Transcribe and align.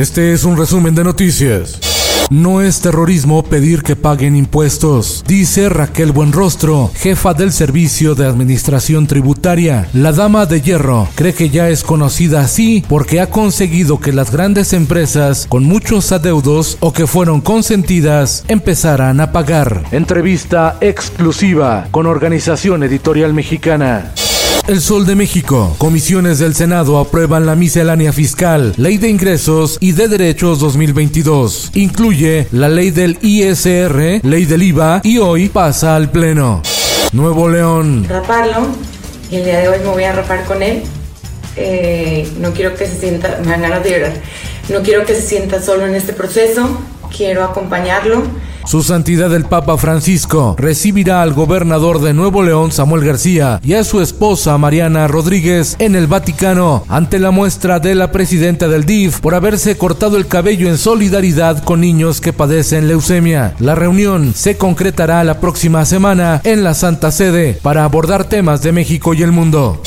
Este 0.00 0.32
es 0.32 0.44
un 0.44 0.56
resumen 0.56 0.94
de 0.94 1.04
noticias. 1.04 1.78
No 2.30 2.62
es 2.62 2.80
terrorismo 2.80 3.42
pedir 3.42 3.82
que 3.82 3.96
paguen 3.96 4.34
impuestos, 4.34 5.22
dice 5.26 5.68
Raquel 5.68 6.12
Buenrostro, 6.12 6.90
jefa 6.94 7.34
del 7.34 7.52
Servicio 7.52 8.14
de 8.14 8.24
Administración 8.24 9.06
Tributaria. 9.06 9.88
La 9.92 10.12
dama 10.12 10.46
de 10.46 10.62
hierro 10.62 11.06
cree 11.16 11.34
que 11.34 11.50
ya 11.50 11.68
es 11.68 11.82
conocida 11.82 12.40
así 12.40 12.82
porque 12.88 13.20
ha 13.20 13.28
conseguido 13.28 14.00
que 14.00 14.14
las 14.14 14.30
grandes 14.30 14.72
empresas 14.72 15.46
con 15.50 15.64
muchos 15.64 16.12
adeudos 16.12 16.78
o 16.80 16.94
que 16.94 17.06
fueron 17.06 17.42
consentidas 17.42 18.46
empezaran 18.48 19.20
a 19.20 19.32
pagar. 19.32 19.84
Entrevista 19.92 20.78
exclusiva 20.80 21.88
con 21.90 22.06
Organización 22.06 22.84
Editorial 22.84 23.34
Mexicana. 23.34 24.14
El 24.70 24.80
Sol 24.80 25.04
de 25.04 25.16
México. 25.16 25.74
Comisiones 25.78 26.38
del 26.38 26.54
Senado 26.54 27.00
aprueban 27.00 27.44
la 27.44 27.56
miscelánea 27.56 28.12
fiscal, 28.12 28.72
ley 28.76 28.98
de 28.98 29.08
ingresos 29.08 29.78
y 29.80 29.90
de 29.90 30.06
derechos 30.06 30.60
2022. 30.60 31.72
Incluye 31.74 32.46
la 32.52 32.68
ley 32.68 32.92
del 32.92 33.18
ISR, 33.20 34.20
ley 34.22 34.44
del 34.44 34.62
IVA 34.62 35.00
y 35.02 35.18
hoy 35.18 35.48
pasa 35.48 35.96
al 35.96 36.12
Pleno. 36.12 36.62
Nuevo 37.12 37.48
León. 37.48 38.06
Raparlo. 38.08 38.68
El 39.32 39.44
día 39.44 39.58
de 39.58 39.68
hoy 39.70 39.78
me 39.80 39.88
voy 39.88 40.04
a 40.04 40.12
rapar 40.12 40.44
con 40.44 40.62
él. 40.62 40.84
Eh, 41.56 42.30
no 42.38 42.52
quiero 42.52 42.76
que 42.76 42.86
se 42.86 42.96
sienta, 42.96 43.40
me 43.42 43.50
dan 43.50 43.62
ganas 43.62 43.82
de 43.82 43.90
llorar. 43.90 44.12
No 44.68 44.82
quiero 44.82 45.04
que 45.04 45.16
se 45.16 45.22
sienta 45.22 45.60
solo 45.60 45.84
en 45.84 45.96
este 45.96 46.12
proceso. 46.12 46.80
Quiero 47.10 47.42
acompañarlo 47.42 48.22
su 48.64 48.82
Santidad 48.82 49.34
el 49.34 49.44
Papa 49.44 49.76
Francisco 49.76 50.56
recibirá 50.58 51.22
al 51.22 51.32
gobernador 51.32 52.00
de 52.00 52.14
Nuevo 52.14 52.42
León, 52.42 52.72
Samuel 52.72 53.04
García, 53.04 53.60
y 53.62 53.74
a 53.74 53.84
su 53.84 54.00
esposa, 54.00 54.56
Mariana 54.58 55.08
Rodríguez, 55.08 55.76
en 55.78 55.96
el 55.96 56.06
Vaticano, 56.06 56.84
ante 56.88 57.18
la 57.18 57.30
muestra 57.30 57.80
de 57.80 57.94
la 57.94 58.12
presidenta 58.12 58.68
del 58.68 58.84
DIF 58.84 59.20
por 59.20 59.34
haberse 59.34 59.76
cortado 59.76 60.16
el 60.16 60.26
cabello 60.26 60.68
en 60.68 60.78
solidaridad 60.78 61.62
con 61.64 61.80
niños 61.80 62.20
que 62.20 62.32
padecen 62.32 62.88
leucemia. 62.88 63.54
La 63.58 63.74
reunión 63.74 64.32
se 64.34 64.56
concretará 64.56 65.22
la 65.24 65.40
próxima 65.40 65.84
semana 65.84 66.40
en 66.44 66.64
la 66.64 66.74
Santa 66.74 67.10
Sede 67.10 67.58
para 67.62 67.84
abordar 67.84 68.24
temas 68.24 68.62
de 68.62 68.72
México 68.72 69.14
y 69.14 69.22
el 69.22 69.32
mundo. 69.32 69.80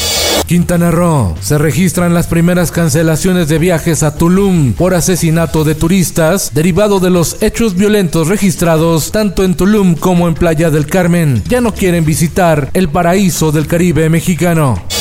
Quintana 0.54 0.92
Roo. 0.92 1.34
Se 1.42 1.58
registran 1.58 2.14
las 2.14 2.28
primeras 2.28 2.70
cancelaciones 2.70 3.48
de 3.48 3.58
viajes 3.58 4.04
a 4.04 4.16
Tulum 4.16 4.74
por 4.74 4.94
asesinato 4.94 5.64
de 5.64 5.74
turistas 5.74 6.52
derivado 6.54 7.00
de 7.00 7.10
los 7.10 7.42
hechos 7.42 7.74
violentos 7.74 8.28
registrados 8.28 9.12
tanto 9.12 9.44
en 9.44 9.56
Tulum 9.56 9.96
como 9.96 10.28
en 10.28 10.36
Playa 10.36 10.70
del 10.70 10.86
Carmen. 10.86 11.42
Ya 11.50 11.60
no 11.60 11.74
quieren 11.74 12.06
visitar 12.06 12.70
el 12.76 12.88
paraíso 12.88 13.52
del 13.52 13.66
Caribe 13.66 14.12
mexicano. 14.12 14.93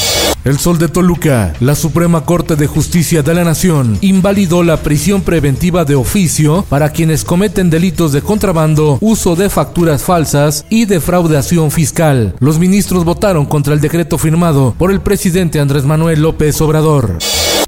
El 0.45 0.59
Sol 0.59 0.77
de 0.77 0.89
Toluca, 0.89 1.53
la 1.61 1.77
Suprema 1.77 2.25
Corte 2.25 2.57
de 2.57 2.67
Justicia 2.67 3.23
de 3.23 3.33
la 3.33 3.45
Nación, 3.45 3.97
invalidó 4.01 4.65
la 4.65 4.79
prisión 4.79 5.23
preventiva 5.23 5.85
de 5.85 5.95
oficio 5.95 6.67
para 6.69 6.91
quienes 6.91 7.25
cometen 7.25 7.71
delitos 7.71 8.11
de 8.11 8.23
contrabando, 8.23 8.99
uso 9.01 9.37
de 9.37 9.49
facturas 9.49 10.03
falsas 10.03 10.67
y 10.69 10.87
defraudación 10.87 11.71
fiscal. 11.71 12.35
Los 12.41 12.59
ministros 12.59 13.05
votaron 13.05 13.47
contra 13.47 13.73
el 13.73 13.81
decreto 13.81 14.19
firmado 14.19 14.75
por 14.77 14.91
el 14.91 15.01
presidente 15.01 15.61
Andrés 15.61 15.85
Manuel 15.85 16.23
López 16.23 16.61
Obrador. 16.61 17.19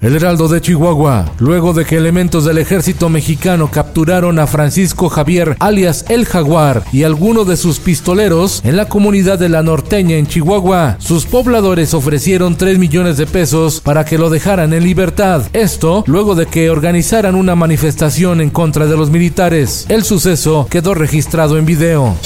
El 0.04 0.16
Heraldo 0.16 0.48
de 0.48 0.60
Chihuahua, 0.60 1.32
luego 1.38 1.72
de 1.72 1.87
que 1.87 1.97
elementos 1.97 2.44
del 2.44 2.59
ejército 2.59 3.09
mexicano 3.09 3.71
capturaron 3.71 4.38
a 4.38 4.47
Francisco 4.47 5.09
Javier 5.09 5.56
alias 5.60 6.04
El 6.10 6.27
Jaguar 6.27 6.82
y 6.93 7.04
alguno 7.04 7.47
de 7.47 7.56
sus 7.56 7.78
pistoleros 7.78 8.60
en 8.65 8.77
la 8.77 8.87
comunidad 8.87 9.38
de 9.38 9.48
La 9.48 9.62
Norteña 9.62 10.16
en 10.16 10.27
Chihuahua, 10.27 10.97
sus 10.98 11.25
pobladores 11.25 11.94
ofrecieron 11.94 12.56
3 12.64 12.78
millones 12.78 13.19
de 13.19 13.26
pesos 13.26 13.82
para 13.82 14.06
que 14.06 14.16
lo 14.16 14.30
dejaran 14.30 14.72
en 14.72 14.84
libertad. 14.84 15.42
Esto 15.52 16.02
luego 16.06 16.34
de 16.34 16.47
que 16.47 16.70
organizaran 16.70 17.34
una 17.34 17.54
manifestación 17.54 18.41
en 18.41 18.48
contra 18.48 18.86
de 18.86 18.97
los 18.97 19.10
militares. 19.10 19.84
El 19.91 20.02
suceso 20.02 20.66
quedó 20.70 20.94
registrado 20.94 21.58
en 21.58 21.66
video. 21.66 22.16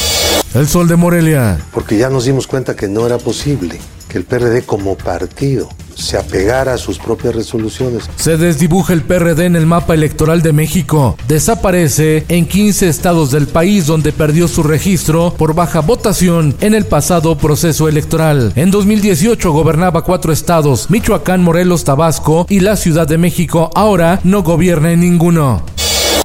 El 0.55 0.69
Sol 0.69 0.87
de 0.87 0.95
Morelia. 0.95 1.59
Porque 1.75 1.99
ya 1.99 2.09
nos 2.09 2.27
dimos 2.27 2.47
cuenta 2.47 2.77
que 2.77 2.87
no 2.87 3.05
era 3.05 3.19
posible 3.19 3.81
que 4.09 4.19
el 4.19 4.23
PRD 4.23 4.63
como 4.63 4.97
partido 4.97 5.69
se 5.99 6.17
apegara 6.17 6.75
a 6.75 6.79
sus 6.79 6.99
propias 6.99 7.35
resoluciones. 7.35 8.09
Se 8.17 8.37
desdibuja 8.37 8.93
el 8.93 9.03
PRD 9.03 9.45
en 9.45 9.57
el 9.57 9.67
mapa 9.67 9.95
electoral 9.95 10.43
de 10.43 10.53
México. 10.53 11.17
Desaparece 11.27 12.25
en 12.29 12.47
15 12.47 12.89
estados 12.89 13.31
del 13.31 13.49
país 13.49 13.87
donde 13.87 14.13
perdió 14.13 14.49
su 14.49 14.63
registro 14.63 15.35
por 15.37 15.55
baja 15.55 15.81
votación 15.81 16.55
en 16.61 16.75
el 16.75 16.87
pasado 16.87 17.37
proceso 17.37 17.89
electoral. 17.89 18.53
En 18.55 18.71
2018 18.71 19.53
gobernaba 19.53 20.05
cuatro 20.05 20.33
estados, 20.33 20.89
Michoacán, 20.91 21.43
Morelos, 21.43 21.85
Tabasco 21.85 22.47
y 22.49 22.61
la 22.61 22.77
Ciudad 22.77 23.07
de 23.07 23.19
México. 23.19 23.71
Ahora 23.75 24.21
no 24.23 24.43
gobierna 24.43 24.93
en 24.93 25.01
ninguno. 25.01 25.78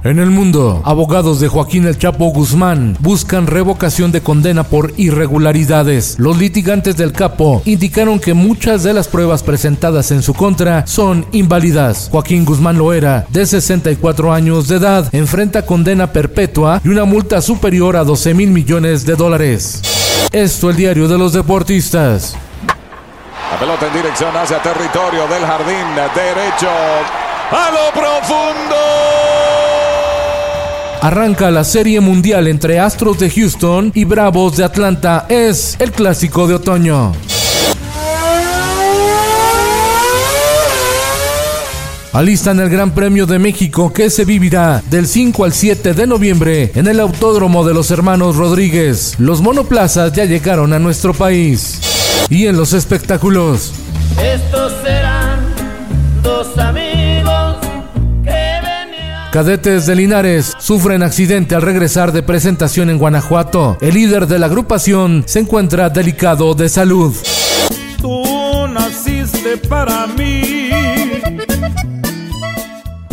En 0.04 0.18
el 0.18 0.28
mundo, 0.28 0.82
abogados 0.84 1.40
de 1.40 1.48
Joaquín 1.48 1.86
El 1.86 1.96
Chapo 1.96 2.26
Guzmán 2.26 2.94
buscan 3.00 3.46
revocación 3.46 4.12
de 4.12 4.20
condena 4.20 4.62
por 4.62 4.92
irregularidades. 4.98 6.16
Los 6.18 6.36
litigantes 6.36 6.98
del 6.98 7.12
capo 7.12 7.62
indicaron 7.64 8.20
que 8.20 8.34
muchas 8.34 8.82
de 8.82 8.92
las 8.92 9.08
pruebas 9.08 9.42
presentadas 9.42 10.10
en 10.10 10.20
su 10.20 10.34
contra 10.34 10.86
son 10.86 11.24
inválidas. 11.32 12.10
Joaquín 12.12 12.44
Guzmán 12.44 12.76
Loera, 12.76 13.24
de 13.30 13.46
64 13.46 14.30
años 14.30 14.68
de 14.68 14.76
edad, 14.76 15.08
enfrenta 15.12 15.64
condena 15.64 16.12
perpetua 16.12 16.82
y 16.84 16.88
una 16.88 17.06
multa 17.06 17.40
superior 17.40 17.96
a 17.96 18.04
12 18.04 18.34
mil 18.34 18.50
millones 18.50 19.06
de 19.06 19.16
dólares. 19.16 19.80
Esto 20.32 20.68
el 20.68 20.76
diario 20.76 21.08
de 21.08 21.16
los 21.16 21.32
deportistas. 21.32 22.36
La 23.50 23.58
pelota 23.58 23.86
en 23.86 23.94
dirección 23.94 24.36
hacia 24.36 24.60
territorio 24.60 25.26
del 25.28 25.46
jardín 25.46 25.86
derecho. 26.14 26.68
A 27.50 27.70
lo 27.70 27.90
profundo. 27.98 29.13
Arranca 31.04 31.50
la 31.50 31.64
Serie 31.64 32.00
Mundial 32.00 32.48
entre 32.48 32.80
Astros 32.80 33.18
de 33.18 33.28
Houston 33.28 33.92
y 33.94 34.04
Bravos 34.04 34.56
de 34.56 34.64
Atlanta. 34.64 35.26
Es 35.28 35.76
el 35.78 35.92
clásico 35.92 36.46
de 36.46 36.54
otoño. 36.54 37.12
Alistan 42.14 42.58
el 42.58 42.70
Gran 42.70 42.92
Premio 42.92 43.26
de 43.26 43.38
México 43.38 43.92
que 43.92 44.08
se 44.08 44.24
vivirá 44.24 44.82
del 44.88 45.06
5 45.06 45.44
al 45.44 45.52
7 45.52 45.92
de 45.92 46.06
noviembre 46.06 46.72
en 46.74 46.86
el 46.86 46.98
Autódromo 47.00 47.66
de 47.66 47.74
los 47.74 47.90
Hermanos 47.90 48.36
Rodríguez. 48.36 49.16
Los 49.18 49.42
monoplazas 49.42 50.10
ya 50.14 50.24
llegaron 50.24 50.72
a 50.72 50.78
nuestro 50.78 51.12
país. 51.12 51.80
Y 52.30 52.46
en 52.46 52.56
los 52.56 52.72
espectáculos. 52.72 53.74
Cadetes 59.34 59.86
de 59.86 59.96
Linares 59.96 60.54
sufren 60.60 61.02
accidente 61.02 61.56
al 61.56 61.62
regresar 61.62 62.12
de 62.12 62.22
presentación 62.22 62.88
en 62.88 62.98
Guanajuato. 62.98 63.76
El 63.80 63.94
líder 63.94 64.28
de 64.28 64.38
la 64.38 64.46
agrupación 64.46 65.24
se 65.26 65.40
encuentra 65.40 65.90
delicado 65.90 66.54
de 66.54 66.68
salud. 66.68 67.12
Tú 68.00 68.22
naciste 68.68 69.56
para 69.68 70.06
mí. 70.06 70.63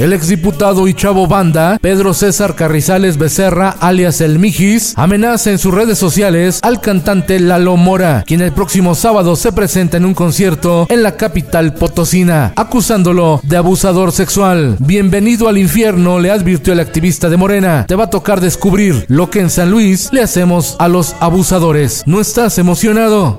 El 0.01 0.13
exdiputado 0.13 0.87
y 0.87 0.95
chavo 0.95 1.27
banda, 1.27 1.77
Pedro 1.79 2.15
César 2.15 2.55
Carrizales 2.55 3.19
Becerra, 3.19 3.75
alias 3.79 4.19
El 4.19 4.39
Mijis, 4.39 4.93
amenaza 4.95 5.51
en 5.51 5.59
sus 5.59 5.71
redes 5.71 5.99
sociales 5.99 6.59
al 6.63 6.81
cantante 6.81 7.39
Lalo 7.39 7.77
Mora, 7.77 8.23
quien 8.25 8.41
el 8.41 8.51
próximo 8.51 8.95
sábado 8.95 9.35
se 9.35 9.51
presenta 9.51 9.97
en 9.97 10.05
un 10.05 10.15
concierto 10.15 10.87
en 10.89 11.03
la 11.03 11.17
capital 11.17 11.75
potosina, 11.75 12.51
acusándolo 12.55 13.41
de 13.43 13.57
abusador 13.57 14.11
sexual. 14.11 14.75
Bienvenido 14.79 15.47
al 15.47 15.59
infierno, 15.59 16.17
le 16.19 16.31
advirtió 16.31 16.73
el 16.73 16.79
activista 16.79 17.29
de 17.29 17.37
Morena. 17.37 17.85
Te 17.87 17.93
va 17.93 18.05
a 18.05 18.09
tocar 18.09 18.41
descubrir 18.41 19.05
lo 19.07 19.29
que 19.29 19.41
en 19.41 19.51
San 19.51 19.69
Luis 19.69 20.09
le 20.11 20.23
hacemos 20.23 20.77
a 20.79 20.87
los 20.87 21.15
abusadores. 21.19 22.01
¿No 22.07 22.19
estás 22.19 22.57
emocionado? 22.57 23.37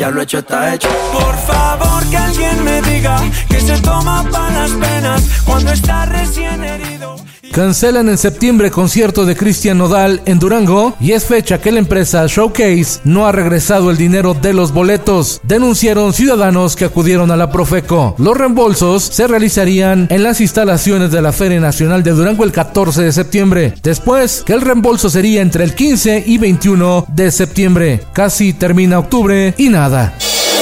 Ya 0.00 0.08
lo 0.08 0.22
hecho 0.22 0.38
está 0.38 0.74
hecho. 0.74 0.88
Por 1.12 1.36
favor 1.40 2.08
que 2.08 2.16
alguien 2.16 2.64
me 2.64 2.80
diga 2.80 3.20
que 3.50 3.60
se 3.60 3.78
toma 3.82 4.24
para 4.32 4.62
las 4.62 4.70
penas 4.70 5.42
cuando 5.44 5.72
está 5.72 6.06
recién 6.06 6.64
herido. 6.64 7.16
Cancelan 7.52 8.08
en 8.08 8.16
septiembre 8.16 8.70
concierto 8.70 9.24
de 9.24 9.34
Cristian 9.34 9.78
Nodal 9.78 10.22
en 10.24 10.38
Durango 10.38 10.94
y 11.00 11.12
es 11.12 11.24
fecha 11.24 11.60
que 11.60 11.72
la 11.72 11.80
empresa 11.80 12.24
Showcase 12.28 13.00
no 13.02 13.26
ha 13.26 13.32
regresado 13.32 13.90
el 13.90 13.96
dinero 13.96 14.34
de 14.34 14.52
los 14.52 14.72
boletos, 14.72 15.40
denunciaron 15.42 16.12
ciudadanos 16.12 16.76
que 16.76 16.84
acudieron 16.84 17.32
a 17.32 17.36
la 17.36 17.50
Profeco. 17.50 18.14
Los 18.18 18.36
reembolsos 18.36 19.02
se 19.02 19.26
realizarían 19.26 20.06
en 20.10 20.22
las 20.22 20.40
instalaciones 20.40 21.10
de 21.10 21.22
la 21.22 21.32
Feria 21.32 21.58
Nacional 21.58 22.04
de 22.04 22.12
Durango 22.12 22.44
el 22.44 22.52
14 22.52 23.02
de 23.02 23.12
septiembre, 23.12 23.74
después 23.82 24.44
que 24.46 24.52
el 24.52 24.60
reembolso 24.60 25.10
sería 25.10 25.42
entre 25.42 25.64
el 25.64 25.74
15 25.74 26.22
y 26.24 26.38
21 26.38 27.06
de 27.08 27.32
septiembre. 27.32 28.00
Casi 28.12 28.52
termina 28.52 29.00
octubre 29.00 29.54
y 29.58 29.70
nada. 29.70 30.14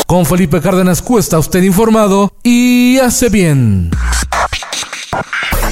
Con 0.06 0.24
Felipe 0.24 0.62
Cárdenas 0.62 1.02
Cuesta 1.02 1.38
usted 1.38 1.62
informado 1.62 2.32
y 2.42 2.96
hace 2.96 3.28
bien. 3.28 3.90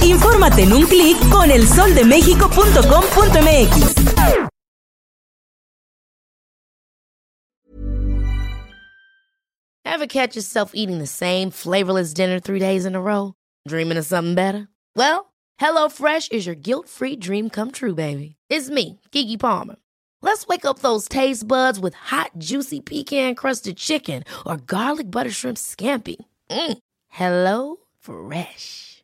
Infórmate 0.07 0.63
en 0.63 0.71
un 0.71 0.87
clic 0.87 1.17
con 1.29 1.51
elsoldemexico.com.mx. 1.51 4.47
Ever 9.85 10.07
catch 10.07 10.35
yourself 10.35 10.71
eating 10.73 10.99
the 10.99 11.07
same 11.07 11.49
flavorless 11.49 12.13
dinner 12.13 12.39
three 12.39 12.59
days 12.59 12.85
in 12.85 12.95
a 12.95 13.01
row? 13.01 13.33
Dreaming 13.67 13.97
of 13.97 14.05
something 14.05 14.35
better? 14.35 14.67
Well, 14.95 15.33
HelloFresh 15.59 16.31
is 16.31 16.45
your 16.45 16.55
guilt-free 16.55 17.15
dream 17.17 17.49
come 17.49 17.71
true, 17.71 17.95
baby. 17.95 18.35
It's 18.49 18.69
me, 18.69 18.99
Kiki 19.11 19.35
Palmer. 19.37 19.75
Let's 20.21 20.47
wake 20.47 20.65
up 20.65 20.79
those 20.79 21.07
taste 21.09 21.45
buds 21.47 21.79
with 21.79 21.93
hot, 21.95 22.31
juicy 22.37 22.79
pecan-crusted 22.79 23.75
chicken 23.77 24.23
or 24.45 24.57
garlic 24.57 25.11
butter 25.11 25.31
shrimp 25.31 25.57
scampi. 25.57 26.15
Mm. 26.49 26.77
Hello 27.09 27.77
Fresh. 27.99 29.03